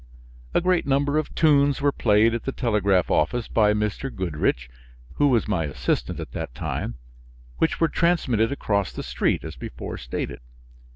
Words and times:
A 0.55 0.61
great 0.61 0.87
number 0.87 1.19
of 1.19 1.35
tunes 1.35 1.79
were 1.79 1.91
played 1.91 2.33
at 2.33 2.45
the 2.45 2.51
telegraph 2.51 3.11
office 3.11 3.47
by 3.47 3.71
Mr. 3.71 4.09
Goodridge, 4.11 4.67
who 5.17 5.27
was 5.27 5.47
my 5.47 5.65
assistant 5.65 6.19
at 6.19 6.31
that 6.31 6.55
time, 6.55 6.95
which 7.59 7.79
were 7.79 7.87
transmitted 7.87 8.51
across 8.51 8.91
the 8.91 9.03
street, 9.03 9.43
as 9.43 9.55
before 9.55 9.99
stated. 9.99 10.39